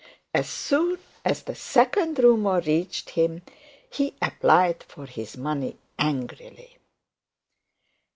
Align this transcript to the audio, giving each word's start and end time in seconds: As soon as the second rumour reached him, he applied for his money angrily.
As 0.33 0.49
soon 0.49 0.97
as 1.23 1.43
the 1.43 1.53
second 1.53 2.17
rumour 2.17 2.59
reached 2.61 3.11
him, 3.11 3.43
he 3.87 4.15
applied 4.19 4.81
for 4.81 5.05
his 5.05 5.37
money 5.37 5.77
angrily. 5.99 6.79